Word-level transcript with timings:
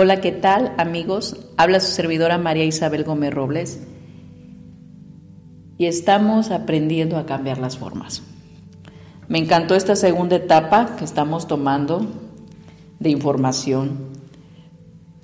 Hola, 0.00 0.20
¿qué 0.20 0.30
tal 0.30 0.74
amigos? 0.78 1.36
Habla 1.56 1.80
su 1.80 1.90
servidora 1.90 2.38
María 2.38 2.64
Isabel 2.64 3.02
Gómez 3.02 3.34
Robles 3.34 3.80
y 5.76 5.86
estamos 5.86 6.52
aprendiendo 6.52 7.16
a 7.16 7.26
cambiar 7.26 7.58
las 7.58 7.78
formas. 7.78 8.22
Me 9.26 9.38
encantó 9.40 9.74
esta 9.74 9.96
segunda 9.96 10.36
etapa 10.36 10.94
que 10.94 11.04
estamos 11.04 11.48
tomando 11.48 12.06
de 13.00 13.10
información. 13.10 14.10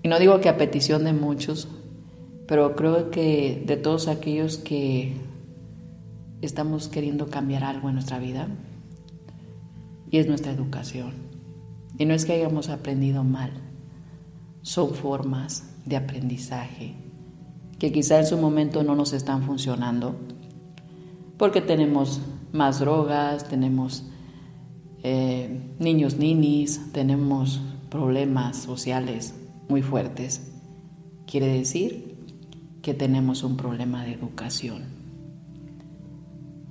Y 0.03 0.09
no 0.09 0.19
digo 0.19 0.41
que 0.41 0.49
a 0.49 0.57
petición 0.57 1.05
de 1.05 1.13
muchos, 1.13 1.69
pero 2.49 2.75
creo 2.75 3.13
que 3.13 3.63
de 3.65 3.77
todos 3.77 4.09
aquellos 4.09 4.59
que 4.59 5.15
estamos 6.43 6.89
queriendo 6.89 7.29
cambiar 7.29 7.63
algo 7.63 7.91
en 7.91 7.95
nuestra 7.95 8.19
vida, 8.19 8.49
y 10.11 10.19
es 10.19 10.27
nuestra 10.27 10.51
educación. 10.51 11.13
Y 11.97 12.07
no 12.07 12.15
es 12.15 12.25
que 12.25 12.33
hayamos 12.33 12.71
aprendido 12.71 13.23
mal, 13.23 13.53
son 14.65 14.95
formas 14.95 15.75
de 15.85 15.97
aprendizaje 15.97 16.97
que 17.79 17.93
quizá 17.93 18.19
en 18.19 18.27
su 18.27 18.39
momento 18.39 18.83
no 18.83 18.95
nos 18.95 19.13
están 19.13 19.43
funcionando 19.43 20.17
porque 21.37 21.61
tenemos 21.61 22.23
más 22.51 22.81
drogas, 22.81 23.47
tenemos 23.47 24.05
eh, 25.03 25.75
niños 25.79 26.17
ninis, 26.17 26.93
tenemos 26.93 27.61
problemas 27.91 28.57
sociales 28.57 29.35
muy 29.69 29.83
fuertes. 29.83 30.51
Quiere 31.27 31.49
decir 31.49 32.17
que 32.81 32.95
tenemos 32.95 33.43
un 33.43 33.59
problema 33.59 34.05
de 34.05 34.13
educación. 34.13 34.85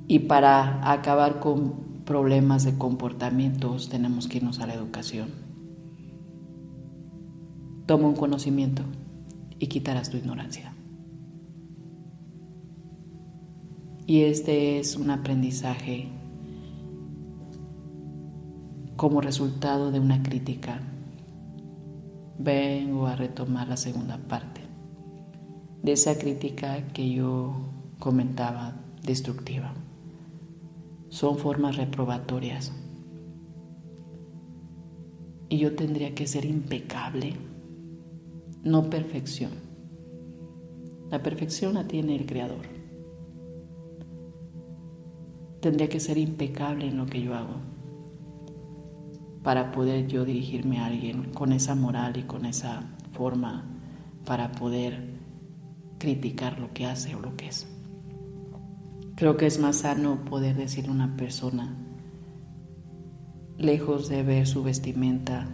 Y 0.07 0.19
para 0.19 0.91
acabar 0.91 1.39
con 1.39 2.03
problemas 2.05 2.63
de 2.63 2.75
comportamientos 2.75 3.89
tenemos 3.89 4.27
que 4.27 4.37
irnos 4.37 4.59
a 4.61 4.67
la 4.67 4.73
educación. 4.73 5.42
Toma 7.85 8.07
un 8.07 8.15
conocimiento 8.15 8.83
y 9.59 9.67
quitarás 9.67 10.09
tu 10.09 10.17
ignorancia. 10.17 10.73
Y 14.05 14.21
este 14.23 14.79
es 14.79 14.97
un 14.97 15.09
aprendizaje 15.09 16.09
como 18.95 19.21
resultado 19.21 19.91
de 19.91 19.99
una 19.99 20.21
crítica. 20.23 20.81
Vengo 22.37 23.07
a 23.07 23.15
retomar 23.15 23.67
la 23.67 23.77
segunda 23.77 24.17
parte 24.17 24.61
de 25.81 25.91
esa 25.91 26.17
crítica 26.17 26.87
que 26.87 27.09
yo 27.11 27.53
comentaba 27.99 28.75
destructiva. 29.03 29.73
Son 31.09 31.37
formas 31.37 31.77
reprobatorias. 31.77 32.73
Y 35.49 35.57
yo 35.59 35.75
tendría 35.75 36.15
que 36.15 36.25
ser 36.25 36.45
impecable 36.45 37.35
no 38.63 38.89
perfección. 38.89 39.51
La 41.09 41.21
perfección 41.21 41.75
la 41.75 41.87
tiene 41.87 42.15
el 42.15 42.25
Creador. 42.25 42.65
Tendría 45.59 45.89
que 45.89 45.99
ser 45.99 46.17
impecable 46.17 46.87
en 46.87 46.97
lo 46.97 47.05
que 47.05 47.21
yo 47.21 47.35
hago 47.35 47.73
para 49.43 49.71
poder 49.71 50.07
yo 50.07 50.23
dirigirme 50.23 50.79
a 50.79 50.85
alguien 50.85 51.33
con 51.33 51.51
esa 51.51 51.75
moral 51.75 52.17
y 52.17 52.23
con 52.23 52.45
esa 52.45 52.95
forma 53.11 53.65
para 54.25 54.53
poder 54.53 55.13
criticar 55.99 56.59
lo 56.59 56.73
que 56.73 56.85
hace 56.85 57.13
o 57.15 57.19
lo 57.19 57.35
que 57.35 57.47
es. 57.47 57.67
Creo 59.15 59.37
que 59.37 59.45
es 59.45 59.59
más 59.59 59.77
sano 59.77 60.23
poder 60.25 60.55
decirle 60.55 60.91
a 60.91 60.93
una 60.93 61.17
persona, 61.17 61.75
lejos 63.57 64.09
de 64.09 64.23
ver 64.23 64.47
su 64.47 64.63
vestimenta, 64.63 65.47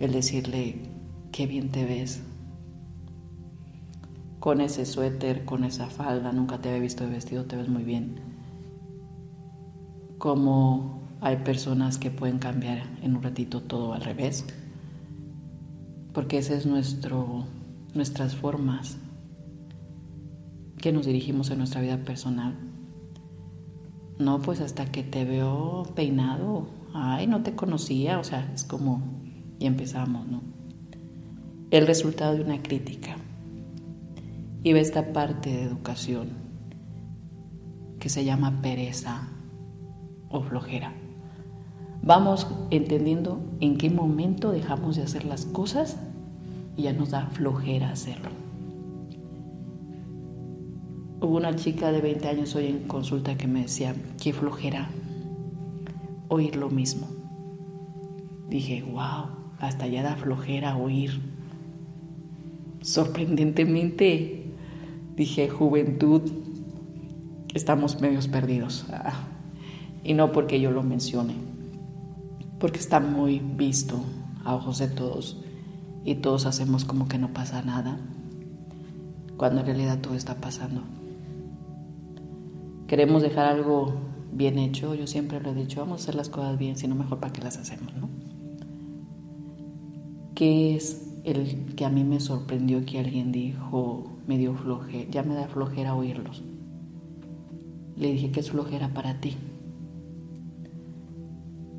el 0.00 0.12
decirle 0.12 0.93
qué 1.34 1.48
bien 1.48 1.70
te 1.70 1.84
ves. 1.84 2.22
Con 4.38 4.60
ese 4.60 4.86
suéter, 4.86 5.44
con 5.44 5.64
esa 5.64 5.90
falda, 5.90 6.30
nunca 6.30 6.58
te 6.58 6.68
había 6.68 6.80
visto 6.80 7.02
de 7.02 7.10
vestido, 7.10 7.46
te 7.46 7.56
ves 7.56 7.68
muy 7.68 7.82
bien. 7.82 8.20
Como 10.18 11.02
hay 11.20 11.38
personas 11.38 11.98
que 11.98 12.12
pueden 12.12 12.38
cambiar 12.38 12.84
en 13.02 13.16
un 13.16 13.22
ratito 13.24 13.62
todo 13.62 13.94
al 13.94 14.02
revés. 14.02 14.46
Porque 16.12 16.38
ese 16.38 16.56
es 16.56 16.66
nuestro, 16.66 17.46
nuestras 17.94 18.36
formas 18.36 18.98
que 20.80 20.92
nos 20.92 21.04
dirigimos 21.04 21.50
en 21.50 21.58
nuestra 21.58 21.80
vida 21.80 22.04
personal. 22.04 22.54
No, 24.20 24.40
pues 24.40 24.60
hasta 24.60 24.86
que 24.92 25.02
te 25.02 25.24
veo 25.24 25.82
peinado, 25.96 26.68
ay, 26.92 27.26
no 27.26 27.42
te 27.42 27.56
conocía, 27.56 28.20
o 28.20 28.24
sea, 28.24 28.52
es 28.54 28.62
como, 28.62 29.02
y 29.58 29.66
empezamos, 29.66 30.28
¿no? 30.28 30.53
El 31.78 31.88
resultado 31.88 32.36
de 32.36 32.42
una 32.42 32.62
crítica. 32.62 33.16
Y 34.62 34.72
ve 34.72 34.78
esta 34.78 35.12
parte 35.12 35.50
de 35.50 35.62
educación 35.64 36.28
que 37.98 38.08
se 38.08 38.24
llama 38.24 38.62
pereza 38.62 39.28
o 40.28 40.40
flojera. 40.40 40.92
Vamos 42.00 42.46
entendiendo 42.70 43.40
en 43.58 43.76
qué 43.76 43.90
momento 43.90 44.52
dejamos 44.52 44.94
de 44.94 45.02
hacer 45.02 45.24
las 45.24 45.46
cosas 45.46 45.96
y 46.76 46.82
ya 46.82 46.92
nos 46.92 47.10
da 47.10 47.26
flojera 47.26 47.90
hacerlo. 47.90 48.30
Hubo 51.20 51.36
una 51.36 51.56
chica 51.56 51.90
de 51.90 52.00
20 52.00 52.28
años 52.28 52.54
hoy 52.54 52.66
en 52.66 52.86
consulta 52.86 53.36
que 53.36 53.48
me 53.48 53.62
decía, 53.62 53.96
qué 54.22 54.32
flojera 54.32 54.90
oír 56.28 56.54
lo 56.54 56.70
mismo. 56.70 57.08
Dije, 58.48 58.82
wow, 58.82 59.30
hasta 59.58 59.88
ya 59.88 60.04
da 60.04 60.14
flojera 60.14 60.76
oír 60.76 61.33
sorprendentemente 62.84 64.44
dije, 65.16 65.48
juventud, 65.48 66.20
estamos 67.54 68.00
medios 68.00 68.28
perdidos. 68.28 68.84
Ah, 68.90 69.28
y 70.04 70.12
no 70.12 70.32
porque 70.32 70.60
yo 70.60 70.70
lo 70.70 70.82
mencione, 70.82 71.34
porque 72.60 72.78
está 72.78 73.00
muy 73.00 73.38
visto 73.38 74.04
a 74.44 74.54
ojos 74.54 74.78
de 74.78 74.88
todos 74.88 75.40
y 76.04 76.16
todos 76.16 76.44
hacemos 76.44 76.84
como 76.84 77.08
que 77.08 77.16
no 77.16 77.32
pasa 77.32 77.62
nada, 77.62 77.98
cuando 79.38 79.60
en 79.60 79.66
realidad 79.66 80.00
todo 80.00 80.14
está 80.14 80.34
pasando. 80.34 80.82
Queremos 82.86 83.22
dejar 83.22 83.46
algo 83.46 83.94
bien 84.30 84.58
hecho, 84.58 84.94
yo 84.94 85.06
siempre 85.06 85.40
lo 85.40 85.52
he 85.52 85.54
dicho, 85.54 85.80
vamos 85.80 86.00
a 86.00 86.02
hacer 86.02 86.16
las 86.16 86.28
cosas 86.28 86.58
bien, 86.58 86.76
sino 86.76 86.94
mejor 86.94 87.18
para 87.18 87.32
qué 87.32 87.40
las 87.40 87.56
hacemos, 87.56 87.94
¿no? 87.96 88.10
¿Qué 90.34 90.76
es 90.76 91.13
el 91.24 91.74
que 91.74 91.86
a 91.86 91.90
mí 91.90 92.04
me 92.04 92.20
sorprendió 92.20 92.84
que 92.84 92.98
alguien 92.98 93.32
dijo, 93.32 94.04
me 94.26 94.36
dio 94.36 94.54
flojera, 94.54 95.10
ya 95.10 95.22
me 95.22 95.34
da 95.34 95.48
flojera 95.48 95.94
oírlos. 95.94 96.42
Le 97.96 98.12
dije 98.12 98.30
que 98.30 98.40
es 98.40 98.50
flojera 98.50 98.92
para 98.92 99.20
ti. 99.20 99.34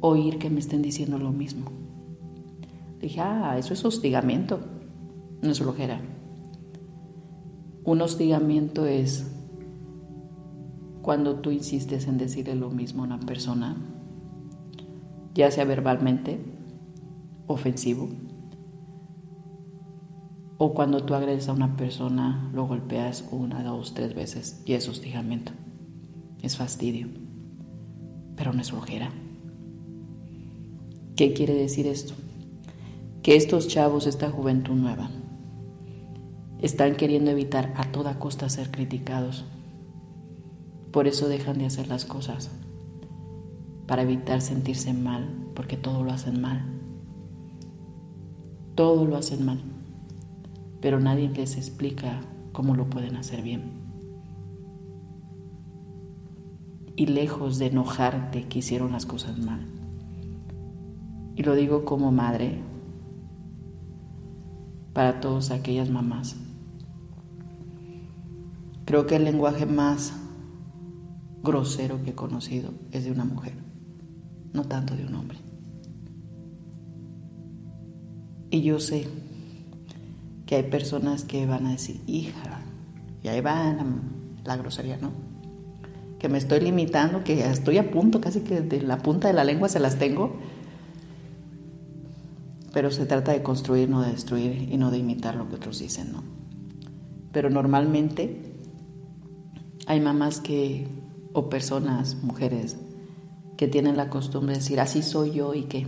Oír 0.01 0.39
que 0.39 0.49
me 0.49 0.59
estén 0.59 0.81
diciendo 0.81 1.19
lo 1.19 1.31
mismo. 1.31 1.65
Le 2.99 3.07
dije, 3.07 3.21
ah, 3.21 3.55
eso 3.57 3.73
es 3.73 3.85
hostigamiento, 3.85 4.59
no 5.41 5.51
es 5.51 5.59
flojera. 5.59 6.01
Un 7.83 8.01
hostigamiento 8.01 8.87
es 8.87 9.31
cuando 11.03 11.35
tú 11.35 11.51
insistes 11.51 12.07
en 12.07 12.17
decirle 12.17 12.55
lo 12.55 12.71
mismo 12.71 13.03
a 13.03 13.05
una 13.05 13.19
persona, 13.19 13.77
ya 15.35 15.51
sea 15.51 15.65
verbalmente, 15.65 16.39
ofensivo, 17.45 18.09
o 20.57 20.73
cuando 20.73 21.03
tú 21.03 21.13
agredes 21.13 21.49
a 21.49 21.53
una 21.53 21.75
persona, 21.75 22.49
lo 22.53 22.65
golpeas 22.65 23.25
una, 23.31 23.63
dos, 23.63 23.93
tres 23.93 24.15
veces 24.15 24.61
y 24.65 24.73
es 24.73 24.87
hostigamiento. 24.87 25.51
Es 26.41 26.55
fastidio. 26.55 27.07
Pero 28.37 28.53
no 28.53 28.61
es 28.61 28.71
flojera. 28.71 29.11
¿Qué 31.15 31.33
quiere 31.33 31.53
decir 31.53 31.87
esto? 31.87 32.13
Que 33.21 33.35
estos 33.35 33.67
chavos, 33.67 34.07
esta 34.07 34.29
juventud 34.29 34.75
nueva, 34.75 35.09
están 36.61 36.95
queriendo 36.95 37.31
evitar 37.31 37.73
a 37.75 37.91
toda 37.91 38.19
costa 38.19 38.49
ser 38.49 38.71
criticados. 38.71 39.45
por 40.91 41.07
eso 41.07 41.27
dejan 41.27 41.57
de 41.57 41.65
hacer 41.65 41.89
las 41.89 42.05
cosas, 42.05 42.51
para 43.85 44.03
evitar 44.03 44.39
sentirse 44.39 44.93
mal, 44.93 45.27
porque 45.53 45.75
todo 45.75 46.05
lo 46.05 46.11
hacen 46.11 46.39
mal. 46.39 46.63
Todo 48.75 49.03
lo 49.03 49.17
hacen 49.17 49.45
mal, 49.45 49.61
pero 50.85 50.99
nadie 50.99 51.29
les 51.29 51.57
explica 51.57 52.21
cómo 52.51 52.75
lo 52.75 52.87
pueden 52.87 53.15
hacer 53.15 53.41
bien. 53.41 53.71
Y 56.95 57.07
lejos 57.07 57.57
de 57.57 57.65
enojarte 57.65 58.43
que 58.43 58.59
hicieron 58.59 58.91
las 58.91 59.07
cosas 59.07 59.39
mal. 59.39 59.65
Y 61.35 61.41
lo 61.41 61.55
digo 61.55 61.85
como 61.85 62.11
madre 62.11 62.61
para 64.93 65.21
todas 65.21 65.49
aquellas 65.49 65.89
mamás. 65.89 66.35
Creo 68.85 69.07
que 69.07 69.15
el 69.15 69.23
lenguaje 69.23 69.65
más 69.65 70.13
grosero 71.41 72.03
que 72.03 72.11
he 72.11 72.15
conocido 72.15 72.69
es 72.91 73.05
de 73.05 73.11
una 73.11 73.25
mujer, 73.25 73.55
no 74.53 74.65
tanto 74.65 74.95
de 74.95 75.07
un 75.07 75.15
hombre. 75.15 75.39
Y 78.51 78.61
yo 78.61 78.79
sé 78.79 79.24
que 80.45 80.55
hay 80.55 80.63
personas 80.63 81.23
que 81.23 81.45
van 81.45 81.65
a 81.65 81.71
decir, 81.71 82.01
hija, 82.07 82.61
y 83.23 83.27
ahí 83.27 83.41
va 83.41 83.75
la, 84.43 84.57
grosería, 84.57 84.97
¿no? 84.97 85.11
Que 86.19 86.29
me 86.29 86.37
estoy 86.37 86.59
limitando, 86.59 87.23
que 87.23 87.45
estoy 87.45 87.77
a 87.77 87.91
punto, 87.91 88.21
casi 88.21 88.41
que 88.41 88.61
de 88.61 88.81
la 88.81 88.99
punta 88.99 89.27
de 89.27 89.33
la 89.33 89.43
lengua 89.43 89.69
se 89.69 89.79
las 89.79 89.97
tengo 89.97 90.39
pero 92.75 92.91
se 92.91 93.05
trata 93.05 93.31
de 93.31 93.41
construir, 93.41 93.89
no 93.89 94.01
de 94.01 94.11
destruir 94.11 94.67
y 94.69 94.75
no 94.75 94.91
de 94.91 94.97
imitar 94.97 95.35
lo 95.35 95.47
que 95.47 95.55
otros 95.55 95.79
dicen, 95.79 96.11
¿no? 96.11 96.25
Pero 97.31 97.49
normalmente 97.49 98.53
hay 99.87 100.01
mamás 100.01 100.41
que, 100.41 100.85
o 101.31 101.47
personas, 101.47 102.17
mujeres, 102.21 102.75
que 103.55 103.69
tienen 103.69 103.95
la 103.95 104.09
costumbre 104.09 104.55
de 104.55 104.59
decir, 104.59 104.81
así 104.81 105.03
soy 105.03 105.31
yo 105.31 105.53
y 105.53 105.63
qué. 105.63 105.87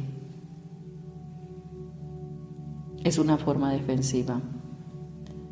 Es 3.04 3.18
una 3.18 3.38
forma 3.38 3.72
defensiva. 3.72 4.42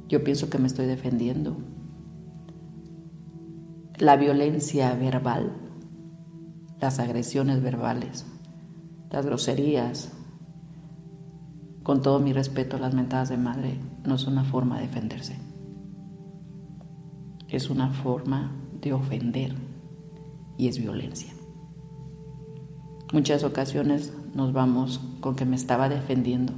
Yo 0.07 0.23
pienso 0.23 0.49
que 0.49 0.57
me 0.57 0.67
estoy 0.67 0.85
defendiendo. 0.85 1.57
La 3.97 4.17
violencia 4.17 4.93
verbal, 4.93 5.53
las 6.81 6.99
agresiones 6.99 7.61
verbales, 7.61 8.25
las 9.09 9.25
groserías, 9.25 10.11
con 11.85 12.01
todo 12.01 12.19
mi 12.19 12.33
respeto, 12.33 12.79
las 12.79 12.95
mentadas 12.95 13.29
de 13.29 13.37
madre 13.37 13.79
no 14.03 14.15
es 14.15 14.25
una 14.25 14.43
forma 14.43 14.77
de 14.77 14.87
defenderse. 14.87 15.37
Es 17.47 17.69
una 17.69 17.91
forma 17.91 18.51
de 18.81 18.91
ofender 18.91 19.55
y 20.57 20.67
es 20.67 20.79
violencia. 20.79 21.31
Muchas 23.13 23.43
ocasiones 23.43 24.13
nos 24.33 24.51
vamos 24.51 24.99
con 25.21 25.35
que 25.35 25.45
me 25.45 25.55
estaba 25.55 25.87
defendiendo. 25.87 26.53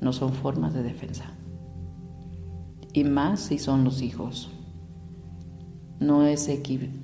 No 0.00 0.12
son 0.12 0.32
formas 0.32 0.74
de 0.74 0.82
defensa. 0.82 1.32
Y 2.92 3.04
más 3.04 3.40
si 3.40 3.58
son 3.58 3.84
los 3.84 4.02
hijos. 4.02 4.50
No 5.98 6.24
es, 6.24 6.50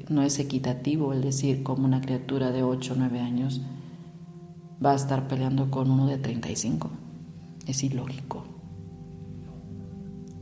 no 0.08 0.22
es 0.22 0.38
equitativo 0.38 1.12
el 1.12 1.22
decir 1.22 1.62
como 1.62 1.86
una 1.86 2.00
criatura 2.00 2.50
de 2.52 2.62
8 2.62 2.92
o 2.92 2.96
9 2.96 3.20
años 3.20 3.62
va 4.84 4.92
a 4.92 4.96
estar 4.96 5.28
peleando 5.28 5.70
con 5.70 5.90
uno 5.90 6.06
de 6.06 6.18
35. 6.18 6.90
Es 7.66 7.82
ilógico. 7.84 8.44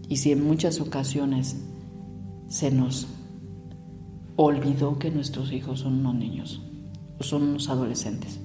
Y 0.09 0.17
si 0.17 0.33
en 0.33 0.45
muchas 0.45 0.81
ocasiones 0.81 1.65
se 2.49 2.71
nos 2.71 3.07
olvidó 4.37 4.99
que 4.99 5.11
nuestros 5.11 5.53
hijos 5.53 5.81
son 5.81 6.01
unos 6.01 6.15
niños, 6.15 6.63
son 7.21 7.43
unos 7.43 7.69
adolescentes, 7.69 8.41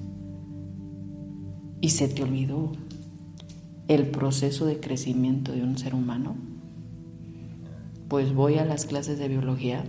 y 1.80 1.88
se 1.90 2.08
te 2.08 2.22
olvidó 2.22 2.72
el 3.88 4.08
proceso 4.08 4.66
de 4.66 4.80
crecimiento 4.80 5.52
de 5.52 5.62
un 5.62 5.78
ser 5.78 5.94
humano, 5.94 6.36
pues 8.08 8.34
voy 8.34 8.58
a 8.58 8.64
las 8.64 8.86
clases 8.86 9.18
de 9.18 9.28
biología 9.28 9.84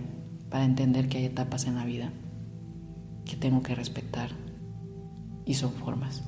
para 0.50 0.64
entender 0.64 1.08
que 1.08 1.18
hay 1.18 1.24
etapas 1.24 1.66
en 1.66 1.74
la 1.74 1.84
vida 1.84 2.12
que 3.24 3.36
tengo 3.36 3.62
que 3.62 3.74
respetar 3.74 4.30
y 5.44 5.54
son 5.54 5.72
formas. 5.72 6.22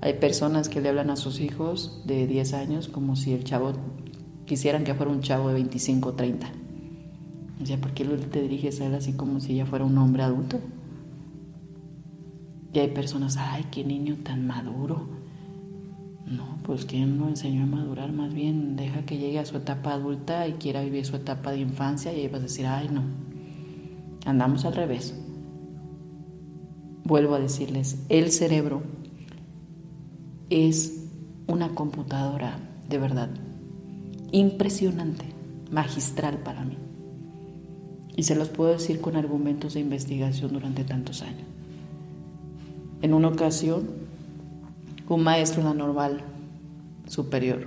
Hay 0.00 0.14
personas 0.14 0.68
que 0.68 0.80
le 0.80 0.88
hablan 0.88 1.10
a 1.10 1.16
sus 1.16 1.40
hijos 1.40 2.02
de 2.06 2.26
10 2.26 2.54
años 2.54 2.88
como 2.88 3.16
si 3.16 3.32
el 3.32 3.44
chavo 3.44 3.72
quisieran 4.46 4.84
que 4.84 4.94
fuera 4.94 5.10
un 5.10 5.20
chavo 5.20 5.48
de 5.48 5.54
25 5.54 6.10
o 6.10 6.14
30. 6.14 6.48
O 7.60 7.66
sea, 7.66 7.80
¿por 7.80 7.92
qué 7.92 8.04
te 8.04 8.42
diriges 8.42 8.80
a 8.80 8.86
él 8.86 8.94
así 8.94 9.14
como 9.14 9.40
si 9.40 9.56
ya 9.56 9.66
fuera 9.66 9.84
un 9.84 9.98
hombre 9.98 10.22
adulto? 10.22 10.60
Y 12.72 12.78
hay 12.78 12.88
personas, 12.88 13.36
ay, 13.36 13.66
qué 13.72 13.84
niño 13.84 14.18
tan 14.22 14.46
maduro. 14.46 15.17
No, 16.30 16.58
pues 16.62 16.84
¿quién 16.84 17.18
lo 17.18 17.28
enseñó 17.28 17.62
a 17.62 17.66
madurar? 17.66 18.12
Más 18.12 18.34
bien 18.34 18.76
deja 18.76 19.02
que 19.02 19.16
llegue 19.16 19.38
a 19.38 19.46
su 19.46 19.56
etapa 19.56 19.94
adulta 19.94 20.46
y 20.46 20.54
quiera 20.54 20.82
vivir 20.82 21.06
su 21.06 21.16
etapa 21.16 21.52
de 21.52 21.60
infancia 21.60 22.12
y 22.12 22.20
ahí 22.20 22.28
vas 22.28 22.40
a 22.40 22.44
decir, 22.44 22.66
ay, 22.66 22.88
no. 22.92 23.02
Andamos 24.26 24.64
al 24.64 24.74
revés. 24.74 25.14
Vuelvo 27.04 27.34
a 27.34 27.40
decirles, 27.40 28.04
el 28.10 28.30
cerebro 28.30 28.82
es 30.50 31.06
una 31.46 31.70
computadora 31.70 32.58
de 32.88 32.98
verdad 32.98 33.30
impresionante, 34.32 35.24
magistral 35.70 36.38
para 36.38 36.64
mí. 36.64 36.76
Y 38.16 38.24
se 38.24 38.34
los 38.34 38.48
puedo 38.48 38.72
decir 38.72 39.00
con 39.00 39.16
argumentos 39.16 39.74
de 39.74 39.80
investigación 39.80 40.52
durante 40.52 40.84
tantos 40.84 41.22
años. 41.22 41.46
En 43.00 43.14
una 43.14 43.28
ocasión, 43.28 43.88
un 45.08 45.22
maestro 45.22 45.62
en 45.62 45.68
la 45.68 45.74
normal 45.74 46.20
superior 47.06 47.66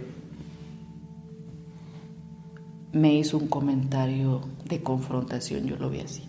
me 2.94 3.16
hizo 3.16 3.38
un 3.38 3.48
comentario 3.48 4.42
de 4.66 4.84
confrontación, 4.84 5.66
yo 5.66 5.78
lo 5.78 5.90
vi 5.90 6.02
así. 6.02 6.24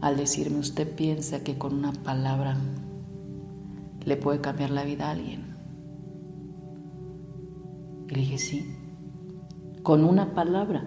Al 0.00 0.16
decirme, 0.16 0.58
usted 0.58 0.94
piensa 0.94 1.42
que 1.42 1.56
con 1.56 1.74
una 1.74 1.92
palabra 1.92 2.56
le 4.04 4.16
puede 4.16 4.40
cambiar 4.40 4.70
la 4.70 4.84
vida 4.84 5.08
a 5.08 5.12
alguien. 5.12 5.54
Y 8.08 8.14
le 8.14 8.20
dije, 8.20 8.38
sí, 8.38 8.76
con 9.82 10.04
una 10.04 10.34
palabra 10.34 10.86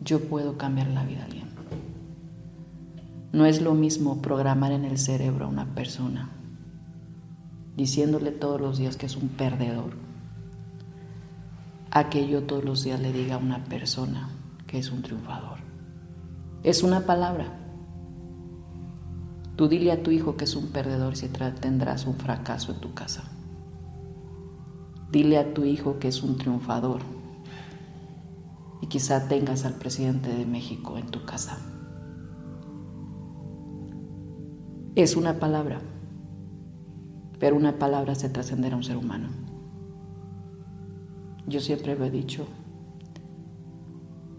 yo 0.00 0.20
puedo 0.28 0.56
cambiar 0.56 0.88
la 0.88 1.04
vida 1.04 1.22
a 1.22 1.24
alguien. 1.26 1.48
No 3.32 3.46
es 3.46 3.62
lo 3.62 3.74
mismo 3.74 4.20
programar 4.20 4.72
en 4.72 4.84
el 4.84 4.98
cerebro 4.98 5.46
a 5.46 5.48
una 5.48 5.74
persona 5.74 6.30
diciéndole 7.76 8.32
todos 8.32 8.60
los 8.60 8.78
días 8.78 8.96
que 8.96 9.06
es 9.06 9.16
un 9.16 9.28
perdedor, 9.28 9.94
a 11.90 12.08
que 12.08 12.26
yo 12.26 12.44
todos 12.44 12.64
los 12.64 12.82
días 12.84 13.00
le 13.00 13.12
diga 13.12 13.34
a 13.34 13.38
una 13.38 13.64
persona 13.64 14.30
que 14.66 14.78
es 14.78 14.90
un 14.90 15.02
triunfador. 15.02 15.58
Es 16.62 16.82
una 16.82 17.00
palabra. 17.00 17.58
Tú 19.56 19.68
dile 19.68 19.92
a 19.92 20.02
tu 20.02 20.10
hijo 20.10 20.36
que 20.36 20.44
es 20.44 20.56
un 20.56 20.68
perdedor 20.68 21.16
si 21.16 21.28
tendrás 21.28 22.06
un 22.06 22.14
fracaso 22.14 22.72
en 22.72 22.80
tu 22.80 22.94
casa. 22.94 23.24
Dile 25.10 25.38
a 25.38 25.52
tu 25.52 25.64
hijo 25.64 25.98
que 25.98 26.08
es 26.08 26.22
un 26.22 26.38
triunfador 26.38 27.02
y 28.80 28.86
quizá 28.86 29.28
tengas 29.28 29.66
al 29.66 29.74
presidente 29.74 30.34
de 30.34 30.46
México 30.46 30.96
en 30.96 31.06
tu 31.08 31.24
casa. 31.26 31.58
Es 34.94 35.16
una 35.16 35.38
palabra, 35.38 35.80
pero 37.42 37.56
una 37.56 37.76
palabra 37.76 38.14
se 38.14 38.28
trascenderá 38.28 38.74
a 38.74 38.76
un 38.76 38.84
ser 38.84 38.96
humano. 38.96 39.26
Yo 41.48 41.58
siempre 41.58 41.98
lo 41.98 42.04
he 42.04 42.10
dicho, 42.12 42.46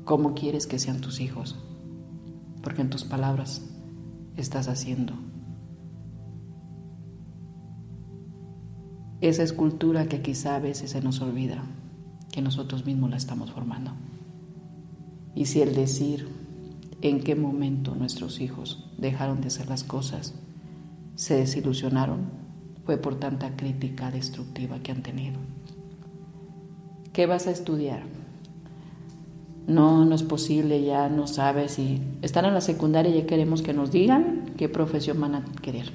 ¿cómo 0.06 0.34
quieres 0.36 0.68
que 0.68 0.80
sean 0.80 1.02
tus 1.02 1.20
hijos? 1.20 1.60
Porque 2.62 2.82
en 2.82 2.90
tus 2.90 3.04
palabras 3.04 3.70
estás 4.38 4.70
haciendo. 4.70 5.16
Esa 9.20 9.44
escultura 9.44 10.06
que 10.08 10.22
quizá 10.22 10.56
a 10.56 10.60
veces 10.60 10.92
se 10.92 11.02
nos 11.02 11.20
olvida, 11.20 11.62
que 12.32 12.42
nosotros 12.42 12.86
mismos 12.86 13.10
la 13.10 13.18
estamos 13.18 13.52
formando. 13.52 13.92
Y 15.36 15.48
si 15.48 15.62
el 15.62 15.76
decir 15.76 16.30
en 17.02 17.20
qué 17.20 17.36
momento 17.36 17.96
nuestros 17.96 18.40
hijos 18.40 18.90
dejaron 18.98 19.42
de 19.42 19.48
hacer 19.48 19.68
las 19.68 19.84
cosas, 19.84 20.36
se 21.16 21.36
desilusionaron, 21.36 22.43
fue 22.86 22.98
por 22.98 23.16
tanta 23.20 23.56
crítica 23.56 24.12
destructiva 24.12 24.80
que 24.80 24.92
han 24.92 25.04
tenido. 25.04 25.40
¿Qué 27.14 27.26
vas 27.26 27.48
a 27.48 27.52
estudiar? 27.52 28.04
no, 29.68 30.04
no 30.04 30.14
es 30.14 30.24
posible, 30.24 30.84
ya 30.84 31.08
no 31.08 31.26
sabes 31.28 31.74
si 31.74 32.02
están 32.22 32.46
en 32.46 32.54
la 32.54 32.62
secundaria 32.62 33.16
ya 33.16 33.26
queremos 33.26 33.62
que 33.62 33.74
nos 33.74 33.92
digan 33.92 34.52
qué 34.58 34.68
profesión 34.68 35.22
van 35.22 35.36
a 35.36 35.46
querer. 35.62 35.92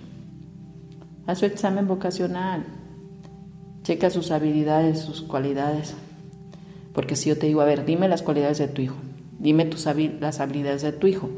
Haz 1.27 1.41
su 1.41 1.45
examen 1.47 1.87
vocacional, 1.87 2.65
checa 3.83 4.09
sus 4.09 4.31
habilidades, 4.31 5.01
sus 5.01 5.21
cualidades, 5.21 5.95
porque 6.95 7.15
si 7.15 7.29
yo 7.29 7.39
te 7.39 7.47
digo, 7.47 7.61
a 7.61 7.67
ver, 7.67 7.85
dime 7.85 8.09
las 8.09 8.23
cualidades 8.23 8.59
de 8.59 8.69
tu 8.69 8.81
hijo, 8.81 8.97
Dime 9.39 9.65
tus 9.67 9.87
las 10.21 10.41
habilidades 10.41 10.83
de 10.83 10.93
tu 10.93 11.07
hijo. 11.07 11.31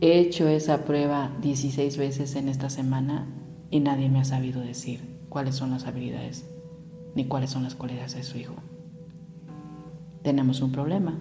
He 0.00 0.18
hecho 0.18 0.48
esa 0.48 0.84
prueba 0.84 1.30
16 1.40 1.96
veces 1.96 2.36
en 2.36 2.48
esta 2.48 2.70
semana 2.70 3.26
y 3.70 3.80
nadie 3.80 4.08
me 4.08 4.20
ha 4.20 4.24
sabido 4.24 4.60
decir 4.60 5.00
cuáles 5.28 5.54
son 5.54 5.70
las 5.70 5.86
habilidades 5.86 6.44
ni 7.14 7.26
cuáles 7.26 7.50
son 7.50 7.62
las 7.62 7.74
cualidades 7.74 8.14
de 8.14 8.22
su 8.22 8.38
hijo. 8.38 8.54
Tenemos 10.22 10.60
un 10.60 10.72
problema. 10.72 11.18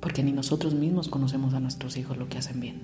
Porque 0.00 0.22
ni 0.22 0.32
nosotros 0.32 0.74
mismos 0.74 1.08
conocemos 1.08 1.54
a 1.54 1.60
nuestros 1.60 1.96
hijos 1.96 2.16
lo 2.16 2.28
que 2.28 2.38
hacen 2.38 2.60
bien. 2.60 2.82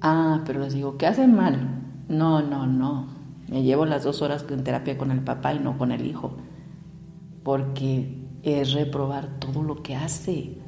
Ah, 0.00 0.42
pero 0.46 0.60
les 0.60 0.74
digo, 0.74 0.98
¿qué 0.98 1.06
hacen 1.06 1.34
mal? 1.34 1.82
No, 2.08 2.42
no, 2.42 2.66
no. 2.66 3.06
Me 3.48 3.62
llevo 3.62 3.86
las 3.86 4.04
dos 4.04 4.22
horas 4.22 4.44
en 4.48 4.64
terapia 4.64 4.98
con 4.98 5.10
el 5.10 5.20
papá 5.20 5.54
y 5.54 5.58
no 5.58 5.78
con 5.78 5.92
el 5.92 6.06
hijo. 6.06 6.36
Porque 7.42 8.18
es 8.42 8.72
reprobar 8.72 9.38
todo 9.38 9.62
lo 9.62 9.82
que 9.82 9.94
hace. 9.96 10.58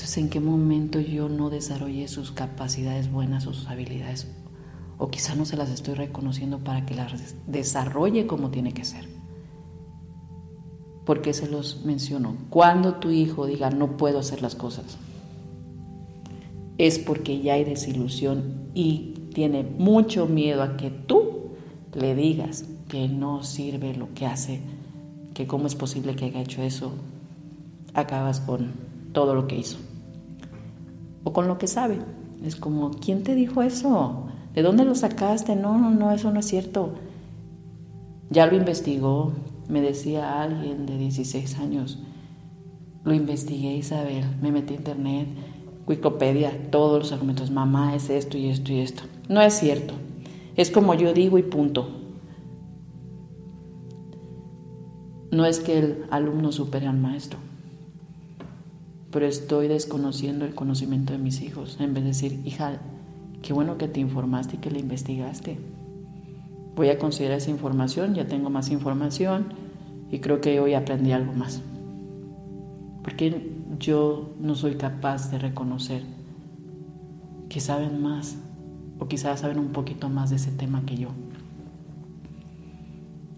Entonces, 0.00 0.16
¿en 0.16 0.30
qué 0.30 0.40
momento 0.40 0.98
yo 0.98 1.28
no 1.28 1.50
desarrollé 1.50 2.08
sus 2.08 2.32
capacidades 2.32 3.12
buenas 3.12 3.46
o 3.46 3.52
sus 3.52 3.68
habilidades? 3.68 4.28
O 4.96 5.10
quizá 5.10 5.34
no 5.34 5.44
se 5.44 5.58
las 5.58 5.68
estoy 5.68 5.92
reconociendo 5.92 6.58
para 6.60 6.86
que 6.86 6.94
las 6.94 7.34
desarrolle 7.46 8.26
como 8.26 8.50
tiene 8.50 8.72
que 8.72 8.86
ser. 8.86 9.06
¿Por 11.04 11.20
qué 11.20 11.34
se 11.34 11.50
los 11.50 11.84
menciono? 11.84 12.34
Cuando 12.48 12.94
tu 12.94 13.10
hijo 13.10 13.44
diga 13.44 13.68
no 13.68 13.98
puedo 13.98 14.20
hacer 14.20 14.40
las 14.40 14.54
cosas, 14.54 14.96
es 16.78 16.98
porque 16.98 17.42
ya 17.42 17.52
hay 17.52 17.64
desilusión 17.64 18.70
y 18.72 19.12
tiene 19.34 19.64
mucho 19.64 20.24
miedo 20.24 20.62
a 20.62 20.78
que 20.78 20.88
tú 20.88 21.50
le 21.92 22.14
digas 22.14 22.64
que 22.88 23.06
no 23.06 23.42
sirve 23.42 23.94
lo 23.94 24.14
que 24.14 24.24
hace, 24.24 24.62
que 25.34 25.46
cómo 25.46 25.66
es 25.66 25.74
posible 25.74 26.16
que 26.16 26.24
haya 26.24 26.40
hecho 26.40 26.62
eso, 26.62 26.92
acabas 27.92 28.40
con 28.40 28.70
todo 29.12 29.34
lo 29.34 29.46
que 29.46 29.58
hizo 29.58 29.76
o 31.24 31.32
con 31.32 31.48
lo 31.48 31.58
que 31.58 31.66
sabe. 31.66 31.98
Es 32.44 32.56
como, 32.56 32.90
¿quién 32.90 33.22
te 33.22 33.34
dijo 33.34 33.62
eso? 33.62 34.26
¿De 34.54 34.62
dónde 34.62 34.84
lo 34.84 34.94
sacaste? 34.94 35.56
No, 35.56 35.78
no, 35.78 35.90
no, 35.90 36.12
eso 36.12 36.30
no 36.30 36.40
es 36.40 36.46
cierto. 36.46 36.94
Ya 38.30 38.46
lo 38.46 38.56
investigó, 38.56 39.32
me 39.68 39.80
decía 39.80 40.42
alguien 40.42 40.86
de 40.86 40.96
16 40.96 41.58
años. 41.58 41.98
Lo 43.04 43.14
investigué, 43.14 43.74
Isabel, 43.74 44.24
me 44.40 44.52
metí 44.52 44.74
a 44.74 44.76
internet, 44.78 45.28
Wikipedia, 45.86 46.70
todos 46.70 46.98
los 46.98 47.12
argumentos. 47.12 47.50
Mamá 47.50 47.94
es 47.94 48.10
esto 48.10 48.38
y 48.38 48.48
esto 48.48 48.72
y 48.72 48.80
esto. 48.80 49.02
No 49.28 49.40
es 49.40 49.54
cierto. 49.54 49.94
Es 50.56 50.70
como 50.70 50.94
yo 50.94 51.12
digo 51.12 51.38
y 51.38 51.42
punto. 51.42 51.88
No 55.30 55.44
es 55.46 55.60
que 55.60 55.78
el 55.78 56.04
alumno 56.10 56.52
supere 56.52 56.86
al 56.86 56.98
maestro 56.98 57.38
pero 59.10 59.26
estoy 59.26 59.68
desconociendo 59.68 60.44
el 60.44 60.54
conocimiento 60.54 61.12
de 61.12 61.18
mis 61.18 61.42
hijos, 61.42 61.78
en 61.80 61.94
vez 61.94 62.04
de 62.04 62.10
decir, 62.10 62.40
hija, 62.44 62.80
qué 63.42 63.52
bueno 63.52 63.76
que 63.76 63.88
te 63.88 64.00
informaste 64.00 64.56
y 64.56 64.58
que 64.58 64.70
le 64.70 64.78
investigaste. 64.78 65.58
Voy 66.76 66.90
a 66.90 66.98
considerar 66.98 67.38
esa 67.38 67.50
información, 67.50 68.14
ya 68.14 68.26
tengo 68.26 68.50
más 68.50 68.70
información 68.70 69.46
y 70.10 70.20
creo 70.20 70.40
que 70.40 70.60
hoy 70.60 70.74
aprendí 70.74 71.10
algo 71.10 71.32
más. 71.32 71.60
Porque 73.02 73.52
yo 73.80 74.30
no 74.38 74.54
soy 74.54 74.76
capaz 74.76 75.30
de 75.30 75.38
reconocer 75.38 76.02
que 77.48 77.60
saben 77.60 78.00
más 78.00 78.36
o 79.00 79.08
quizás 79.08 79.40
saben 79.40 79.58
un 79.58 79.72
poquito 79.72 80.08
más 80.08 80.30
de 80.30 80.36
ese 80.36 80.52
tema 80.52 80.84
que 80.86 80.96
yo. 80.96 81.08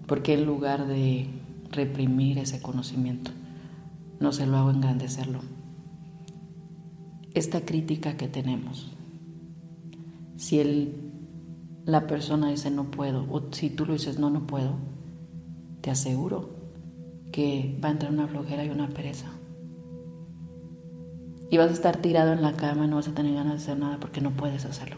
Porque 0.07 0.35
en 0.35 0.45
lugar 0.45 0.87
de 0.87 1.29
reprimir 1.71 2.38
ese 2.38 2.61
conocimiento, 2.61 3.31
no 4.21 4.33
se 4.33 4.47
lo 4.47 4.59
hago 4.59 4.71
engrandecerlo 4.71 5.41
esta 7.35 7.62
crítica 7.62 8.17
que 8.17 8.29
tenemos. 8.29 8.93
Si 10.37 10.59
el, 10.61 10.95
la 11.85 12.07
persona 12.07 12.51
dice 12.51 12.71
no 12.71 12.91
puedo, 12.91 13.27
o 13.31 13.53
si 13.53 13.71
tú 13.71 13.87
lo 13.87 13.93
dices 13.95 14.19
no, 14.19 14.31
no 14.31 14.47
puedo, 14.47 14.75
te 15.81 15.91
aseguro 15.91 16.51
que 17.33 17.79
va 17.83 17.89
a 17.89 17.93
entrar 17.93 18.12
una 18.12 18.29
flojera 18.29 18.65
y 18.65 18.71
una 18.71 18.89
pereza. 18.89 19.31
Y 21.51 21.59
vas 21.59 21.71
a 21.71 21.75
estar 21.75 21.99
tirado 21.99 22.33
en 22.33 22.43
la 22.43 22.55
cama, 22.55 22.87
no 22.87 22.97
vas 22.97 23.09
a 23.09 23.15
tener 23.15 23.35
ganas 23.35 23.53
de 23.53 23.59
hacer 23.59 23.79
nada 23.79 23.99
porque 24.01 24.21
no 24.21 24.31
puedes 24.31 24.65
hacerlo. 24.65 24.97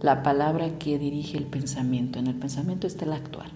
La 0.00 0.22
palabra 0.22 0.78
que 0.78 0.98
dirige 0.98 1.38
el 1.38 1.46
pensamiento, 1.46 2.18
en 2.18 2.28
el 2.28 2.38
pensamiento 2.38 2.86
está 2.86 3.04
el 3.04 3.12
actuar. 3.12 3.50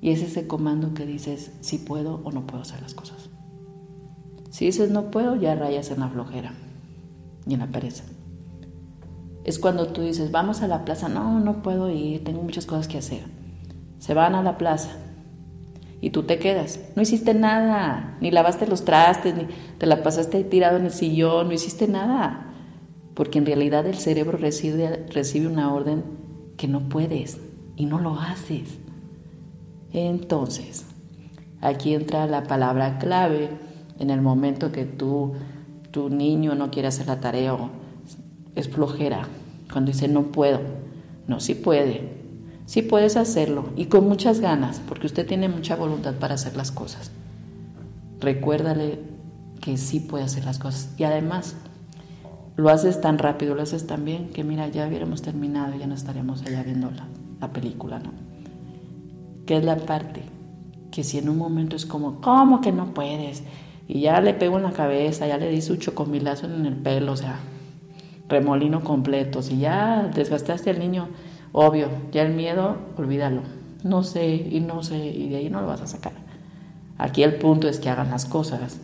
Y 0.00 0.10
es 0.10 0.20
ese 0.20 0.48
comando 0.48 0.94
que 0.94 1.06
dices 1.06 1.52
si 1.60 1.78
puedo 1.78 2.20
o 2.24 2.32
no 2.32 2.46
puedo 2.46 2.62
hacer 2.62 2.82
las 2.82 2.94
cosas. 2.94 3.30
Si 4.52 4.66
dices 4.66 4.90
no 4.90 5.10
puedo, 5.10 5.34
ya 5.34 5.54
rayas 5.54 5.90
en 5.90 6.00
la 6.00 6.08
flojera 6.10 6.52
y 7.46 7.54
en 7.54 7.60
la 7.60 7.68
pereza. 7.68 8.04
Es 9.44 9.58
cuando 9.58 9.86
tú 9.86 10.02
dices, 10.02 10.30
vamos 10.30 10.60
a 10.60 10.68
la 10.68 10.84
plaza, 10.84 11.08
no, 11.08 11.40
no 11.40 11.62
puedo 11.62 11.88
ir, 11.88 12.22
tengo 12.22 12.42
muchas 12.42 12.66
cosas 12.66 12.86
que 12.86 12.98
hacer. 12.98 13.22
Se 13.98 14.12
van 14.12 14.34
a 14.34 14.42
la 14.42 14.58
plaza 14.58 14.90
y 16.02 16.10
tú 16.10 16.24
te 16.24 16.38
quedas. 16.38 16.80
No 16.96 17.00
hiciste 17.00 17.32
nada, 17.32 18.18
ni 18.20 18.30
lavaste 18.30 18.66
los 18.66 18.84
trastes, 18.84 19.34
ni 19.34 19.46
te 19.78 19.86
la 19.86 20.02
pasaste 20.02 20.44
tirado 20.44 20.76
en 20.76 20.84
el 20.84 20.92
sillón, 20.92 21.48
no 21.48 21.54
hiciste 21.54 21.88
nada. 21.88 22.52
Porque 23.14 23.38
en 23.38 23.46
realidad 23.46 23.86
el 23.86 23.96
cerebro 23.96 24.36
recibe, 24.36 25.06
recibe 25.08 25.46
una 25.46 25.72
orden 25.72 26.04
que 26.58 26.68
no 26.68 26.90
puedes 26.90 27.40
y 27.74 27.86
no 27.86 27.98
lo 28.00 28.20
haces. 28.20 28.78
Entonces, 29.94 30.84
aquí 31.62 31.94
entra 31.94 32.26
la 32.26 32.42
palabra 32.42 32.98
clave 32.98 33.71
en 34.02 34.10
el 34.10 34.20
momento 34.20 34.72
que 34.72 34.84
tú, 34.84 35.32
tu 35.92 36.10
niño 36.10 36.56
no 36.56 36.70
quiere 36.70 36.88
hacer 36.88 37.06
la 37.06 37.20
tarea 37.20 37.54
o 37.54 37.70
es 38.56 38.68
flojera, 38.68 39.28
cuando 39.72 39.92
dice 39.92 40.08
no 40.08 40.24
puedo, 40.32 40.60
no, 41.28 41.38
sí 41.38 41.54
puede, 41.54 42.12
sí 42.66 42.82
puedes 42.82 43.16
hacerlo 43.16 43.70
y 43.76 43.86
con 43.86 44.08
muchas 44.08 44.40
ganas, 44.40 44.80
porque 44.88 45.06
usted 45.06 45.26
tiene 45.26 45.48
mucha 45.48 45.76
voluntad 45.76 46.14
para 46.14 46.34
hacer 46.34 46.56
las 46.56 46.72
cosas. 46.72 47.12
Recuérdale 48.20 48.98
que 49.60 49.76
sí 49.76 50.00
puede 50.00 50.24
hacer 50.24 50.44
las 50.44 50.58
cosas 50.58 50.90
y 50.98 51.04
además 51.04 51.54
lo 52.56 52.70
haces 52.70 53.00
tan 53.00 53.18
rápido, 53.18 53.54
lo 53.54 53.62
haces 53.62 53.86
tan 53.86 54.04
bien 54.04 54.30
que 54.30 54.42
mira, 54.42 54.66
ya 54.68 54.88
hubiéramos 54.88 55.22
terminado 55.22 55.76
ya 55.78 55.86
no 55.86 55.94
estaríamos 55.94 56.42
allá 56.42 56.64
viendo 56.64 56.90
la, 56.90 57.06
la 57.40 57.52
película, 57.52 58.00
¿no? 58.00 58.10
Que 59.46 59.58
es 59.58 59.64
la 59.64 59.76
parte 59.76 60.22
que 60.90 61.04
si 61.04 61.18
en 61.18 61.28
un 61.28 61.38
momento 61.38 61.76
es 61.76 61.86
como, 61.86 62.20
¿cómo 62.20 62.60
que 62.60 62.72
no 62.72 62.92
puedes? 62.94 63.44
Y 63.94 64.00
ya 64.00 64.22
le 64.22 64.32
pego 64.32 64.56
en 64.56 64.62
la 64.62 64.72
cabeza, 64.72 65.26
ya 65.26 65.36
le 65.36 65.50
di 65.50 65.60
su 65.60 65.76
chocomilazo 65.76 66.46
en 66.46 66.64
el 66.64 66.76
pelo, 66.76 67.12
o 67.12 67.16
sea, 67.16 67.40
remolino 68.26 68.82
completo. 68.82 69.42
Si 69.42 69.58
ya 69.58 70.10
desgastaste 70.14 70.70
al 70.70 70.78
niño, 70.78 71.10
obvio, 71.52 71.88
ya 72.10 72.22
el 72.22 72.32
miedo, 72.32 72.78
olvídalo. 72.96 73.42
No 73.84 74.02
sé 74.02 74.34
y 74.34 74.60
no 74.60 74.82
sé, 74.82 74.96
y 75.08 75.28
de 75.28 75.36
ahí 75.36 75.50
no 75.50 75.60
lo 75.60 75.66
vas 75.66 75.82
a 75.82 75.86
sacar. 75.86 76.14
Aquí 76.96 77.22
el 77.22 77.34
punto 77.34 77.68
es 77.68 77.80
que 77.80 77.90
hagan 77.90 78.08
las 78.08 78.24
cosas, 78.24 78.80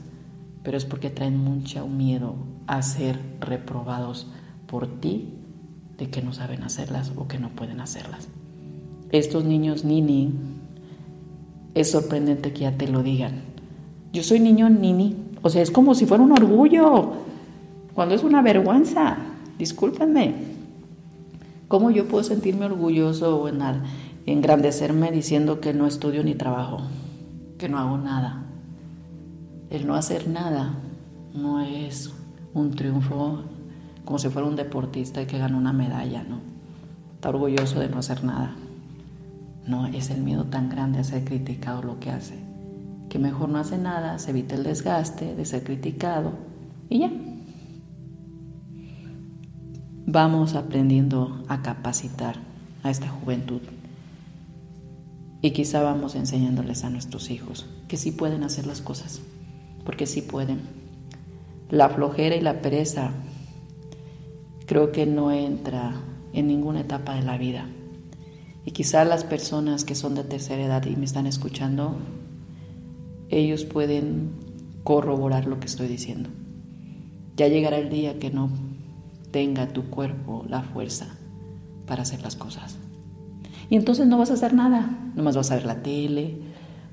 pero 0.62 0.76
es 0.76 0.84
porque 0.84 1.08
traen 1.08 1.38
mucho 1.38 1.88
miedo 1.88 2.34
a 2.66 2.82
ser 2.82 3.18
reprobados 3.40 4.26
por 4.66 5.00
ti 5.00 5.38
de 5.96 6.10
que 6.10 6.20
no 6.20 6.34
saben 6.34 6.64
hacerlas 6.64 7.12
o 7.16 7.28
que 7.28 7.38
no 7.38 7.48
pueden 7.48 7.80
hacerlas. 7.80 8.28
Estos 9.10 9.46
niños 9.46 9.86
nini, 9.86 10.34
es 11.72 11.90
sorprendente 11.92 12.52
que 12.52 12.60
ya 12.60 12.76
te 12.76 12.88
lo 12.88 13.02
digan. 13.02 13.47
Yo 14.12 14.22
soy 14.22 14.40
niño 14.40 14.68
nini. 14.70 15.16
O 15.42 15.50
sea, 15.50 15.62
es 15.62 15.70
como 15.70 15.94
si 15.94 16.06
fuera 16.06 16.22
un 16.22 16.32
orgullo. 16.32 17.12
Cuando 17.94 18.14
es 18.14 18.22
una 18.22 18.42
vergüenza. 18.42 19.16
Discúlpenme. 19.58 20.34
¿Cómo 21.68 21.90
yo 21.90 22.08
puedo 22.08 22.24
sentirme 22.24 22.66
orgulloso 22.66 23.42
o 23.42 23.50
engrandecerme 24.26 25.10
diciendo 25.10 25.60
que 25.60 25.74
no 25.74 25.86
estudio 25.86 26.24
ni 26.24 26.34
trabajo? 26.34 26.78
Que 27.58 27.68
no 27.68 27.78
hago 27.78 27.98
nada. 27.98 28.44
El 29.68 29.86
no 29.86 29.94
hacer 29.94 30.28
nada 30.28 30.74
no 31.34 31.60
es 31.60 32.10
un 32.54 32.70
triunfo 32.70 33.42
como 34.06 34.18
si 34.18 34.30
fuera 34.30 34.48
un 34.48 34.56
deportista 34.56 35.26
que 35.26 35.36
gana 35.36 35.58
una 35.58 35.74
medalla, 35.74 36.22
¿no? 36.22 36.38
Está 37.16 37.28
orgulloso 37.28 37.80
de 37.80 37.90
no 37.90 37.98
hacer 37.98 38.24
nada. 38.24 38.56
No, 39.66 39.86
es 39.86 40.08
el 40.08 40.22
miedo 40.22 40.44
tan 40.44 40.70
grande 40.70 41.00
a 41.00 41.04
ser 41.04 41.24
criticado 41.24 41.82
lo 41.82 42.00
que 42.00 42.10
hace 42.10 42.47
que 43.08 43.18
mejor 43.18 43.48
no 43.48 43.58
hace 43.58 43.78
nada, 43.78 44.18
se 44.18 44.30
evita 44.30 44.54
el 44.54 44.64
desgaste 44.64 45.34
de 45.34 45.44
ser 45.44 45.64
criticado 45.64 46.32
y 46.88 47.00
ya. 47.00 47.12
Vamos 50.06 50.54
aprendiendo 50.54 51.44
a 51.48 51.62
capacitar 51.62 52.36
a 52.82 52.90
esta 52.90 53.08
juventud 53.08 53.60
y 55.40 55.52
quizá 55.52 55.82
vamos 55.82 56.14
enseñándoles 56.14 56.84
a 56.84 56.90
nuestros 56.90 57.30
hijos 57.30 57.66
que 57.86 57.96
sí 57.96 58.10
pueden 58.10 58.42
hacer 58.42 58.66
las 58.66 58.80
cosas, 58.80 59.20
porque 59.84 60.06
sí 60.06 60.22
pueden. 60.22 60.60
La 61.70 61.88
flojera 61.88 62.34
y 62.34 62.40
la 62.40 62.60
pereza 62.60 63.12
creo 64.66 64.92
que 64.92 65.06
no 65.06 65.30
entra 65.30 65.94
en 66.32 66.48
ninguna 66.48 66.80
etapa 66.80 67.14
de 67.14 67.22
la 67.22 67.38
vida. 67.38 67.66
Y 68.64 68.72
quizá 68.72 69.04
las 69.04 69.24
personas 69.24 69.84
que 69.84 69.94
son 69.94 70.14
de 70.14 70.24
tercera 70.24 70.62
edad 70.62 70.84
y 70.86 70.96
me 70.96 71.04
están 71.04 71.26
escuchando, 71.26 71.96
ellos 73.30 73.64
pueden 73.64 74.30
corroborar 74.85 75.47
lo 75.47 75.61
que 75.61 75.66
estoy 75.66 75.88
diciendo. 75.88 76.30
Ya 77.37 77.49
llegará 77.49 77.78
el 77.78 77.90
día 77.90 78.18
que 78.18 78.30
no 78.30 78.50
tenga 79.30 79.68
tu 79.68 79.85
cuerpo 79.90 80.44
la 80.49 80.62
fuerza 80.62 81.06
para 81.87 82.02
hacer 82.02 82.23
las 82.23 82.37
cosas. 82.37 82.78
Y 83.70 83.76
entonces 83.76 84.06
no 84.06 84.18
vas 84.18 84.30
a 84.30 84.35
hacer 84.35 84.54
nada, 84.54 85.11
nomás 85.14 85.37
vas 85.37 85.50
a 85.50 85.56
ver 85.56 85.66
la 85.66 85.82
tele, 85.82 86.38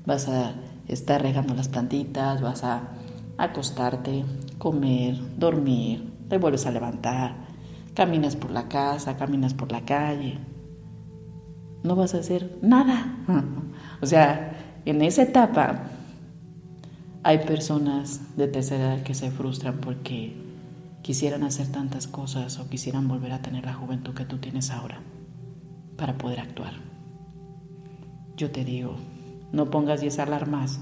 vas 0.04 0.28
a 0.28 0.54
estar 0.88 1.22
regando 1.22 1.54
las 1.54 1.68
plantitas, 1.68 2.42
vas 2.42 2.64
a 2.64 2.90
acostarte, 3.38 4.24
comer, 4.58 5.18
dormir, 5.38 6.12
te 6.28 6.38
vuelves 6.38 6.66
a 6.66 6.70
levantar, 6.70 7.34
caminas 7.94 8.36
por 8.36 8.50
la 8.50 8.68
casa, 8.68 9.16
caminas 9.16 9.54
por 9.54 9.72
la 9.72 9.84
calle. 9.84 10.38
No 11.82 11.96
vas 11.96 12.14
a 12.14 12.18
hacer 12.18 12.58
nada. 12.60 13.24
o 14.02 14.06
sea, 14.06 14.80
en 14.84 15.02
esa 15.02 15.22
etapa 15.22 15.95
hay 17.26 17.38
personas 17.38 18.20
de 18.36 18.46
tercera 18.46 18.94
edad 18.94 19.02
que 19.02 19.12
se 19.12 19.32
frustran 19.32 19.78
porque 19.80 20.36
quisieran 21.02 21.42
hacer 21.42 21.66
tantas 21.66 22.06
cosas 22.06 22.60
o 22.60 22.68
quisieran 22.68 23.08
volver 23.08 23.32
a 23.32 23.42
tener 23.42 23.64
la 23.64 23.74
juventud 23.74 24.14
que 24.14 24.24
tú 24.24 24.38
tienes 24.38 24.70
ahora 24.70 25.00
para 25.96 26.16
poder 26.18 26.38
actuar. 26.38 26.74
Yo 28.36 28.52
te 28.52 28.64
digo, 28.64 28.94
no 29.50 29.72
pongas 29.72 30.02
10 30.02 30.20
alarmas 30.20 30.78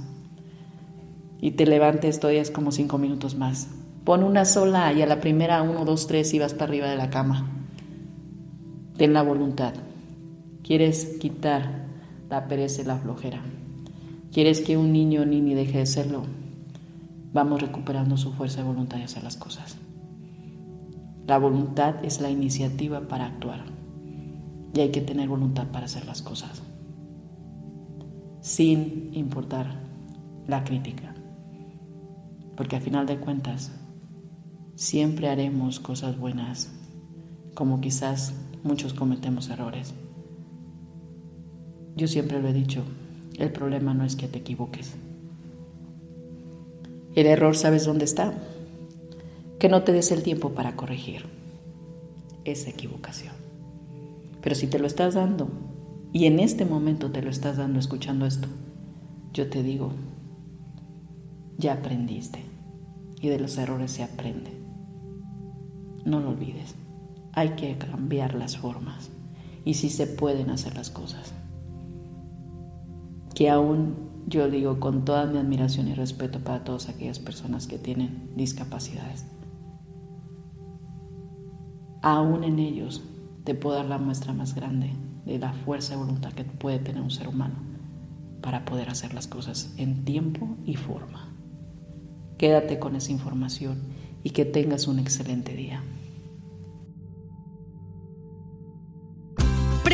y 1.41 1.53
te 1.53 1.65
levantes 1.65 2.21
todavía 2.21 2.43
como 2.53 2.73
5 2.73 2.99
minutos 2.99 3.37
más. 3.37 3.71
Pon 4.05 4.23
una 4.23 4.45
sola 4.45 4.93
y 4.93 5.01
a 5.01 5.07
la 5.07 5.21
primera, 5.21 5.63
1, 5.63 5.87
2, 5.87 6.07
3 6.07 6.35
y 6.35 6.39
vas 6.41 6.53
para 6.53 6.65
arriba 6.65 6.89
de 6.89 6.97
la 6.97 7.09
cama. 7.09 7.49
Ten 8.99 9.15
la 9.15 9.23
voluntad. 9.23 9.73
Quieres 10.63 11.17
quitar 11.19 11.87
la 12.29 12.49
pereza 12.49 12.83
y 12.83 12.85
la 12.85 12.99
flojera. 12.99 13.41
Quieres 14.35 14.61
que 14.63 14.77
un 14.77 14.93
niño 14.93 15.25
ni 15.25 15.55
deje 15.55 15.79
de 15.79 15.87
serlo. 15.87 16.25
Vamos 17.33 17.63
recuperando 17.63 18.17
su 18.17 18.33
fuerza 18.33 18.63
de 18.63 18.67
voluntad 18.67 18.97
de 18.97 19.05
hacer 19.05 19.23
las 19.23 19.37
cosas. 19.37 19.77
La 21.25 21.39
voluntad 21.39 22.05
es 22.05 22.21
la 22.21 22.31
iniciativa 22.31 23.03
para 23.03 23.27
actuar 23.27 23.65
y 24.75 24.81
hay 24.81 24.91
que 24.91 25.03
tener 25.03 25.29
voluntad 25.29 25.69
para 25.69 25.85
hacer 25.85 26.05
las 26.05 26.21
cosas, 26.21 26.65
sin 28.41 29.15
importar 29.15 29.81
la 30.49 30.65
crítica, 30.65 31.15
porque 32.57 32.75
al 32.75 32.83
final 32.83 33.07
de 33.07 33.19
cuentas 33.19 33.71
siempre 34.75 35.29
haremos 35.29 35.79
cosas 35.79 36.19
buenas, 36.19 36.73
como 37.55 37.81
quizás 37.81 38.35
muchos 38.65 38.95
cometemos 38.95 39.49
errores. 39.49 39.95
Yo 41.95 42.09
siempre 42.09 42.43
lo 42.43 42.49
he 42.49 42.53
dicho, 42.53 42.83
el 43.39 43.51
problema 43.51 43.95
no 43.95 44.05
es 44.05 44.17
que 44.17 44.29
te 44.29 44.39
equivoques. 44.39 44.93
El 47.15 47.27
error 47.27 47.57
sabes 47.57 47.85
dónde 47.85 48.05
está, 48.05 48.35
que 49.59 49.69
no 49.69 49.83
te 49.83 49.93
des 49.93 50.11
el 50.13 50.23
tiempo 50.23 50.51
para 50.51 50.77
corregir 50.77 51.27
esa 52.45 52.71
equivocación. 52.71 53.35
Pero 54.41 54.55
si 54.55 54.67
te 54.67 54.79
lo 54.79 54.87
estás 54.87 55.15
dando, 55.15 55.49
y 56.13 56.27
en 56.27 56.39
este 56.39 56.65
momento 56.65 57.11
te 57.11 57.23
lo 57.23 57.31
estás 57.31 57.57
dando 57.57 57.79
escuchando 57.79 58.27
esto, 58.27 58.49
yo 59.33 59.49
te 59.49 59.63
digo, 59.63 59.93
ya 61.59 61.75
aprendiste. 61.75 62.41
Y 63.21 63.29
de 63.29 63.41
los 63.41 63.57
errores 63.57 63.91
se 63.91 64.03
aprende. 64.03 64.51
No 66.05 66.21
lo 66.21 66.31
olvides. 66.31 66.75
Hay 67.33 67.51
que 67.51 67.79
cambiar 67.79 68.35
las 68.35 68.59
formas. 68.59 69.11
Y 69.65 69.75
si 69.75 69.89
se 69.89 70.07
pueden 70.07 70.51
hacer 70.51 70.77
las 70.77 70.91
cosas. 70.91 71.33
Que 73.35 73.51
aún 73.51 73.97
yo 74.27 74.49
digo 74.49 74.81
con 74.81 75.05
toda 75.05 75.27
mi 75.27 75.39
admiración 75.39 75.89
y 75.89 75.95
respeto 75.95 76.41
para 76.41 76.65
todas 76.65 76.89
aquellas 76.89 77.19
personas 77.19 77.67
que 77.67 77.79
tienen 77.79 78.31
discapacidades. 78.37 79.27
Aún 82.01 82.45
en 82.45 82.59
ellos 82.59 83.03
te 83.45 83.55
puedo 83.55 83.77
dar 83.77 83.87
la 83.87 83.99
muestra 83.99 84.33
más 84.33 84.55
grande 84.55 84.91
de 85.25 85.39
la 85.39 85.53
fuerza 85.53 85.95
de 85.95 86.01
voluntad 86.01 86.33
que 86.33 86.45
puede 86.45 86.79
tener 86.79 87.03
un 87.03 87.11
ser 87.11 87.29
humano 87.29 87.55
para 88.43 88.65
poder 88.65 88.91
hacer 88.91 89.15
las 89.15 89.27
cosas 89.27 89.75
en 89.79 90.05
tiempo 90.05 90.49
y 90.67 90.77
forma. 90.77 91.35
Quédate 92.37 92.79
con 92.79 92.95
esa 92.97 93.13
información 93.13 93.79
y 94.23 94.31
que 94.31 94.45
tengas 94.45 94.87
un 94.87 94.99
excelente 94.99 95.55
día. 95.55 95.83